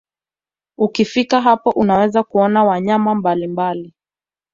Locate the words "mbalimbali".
3.15-3.93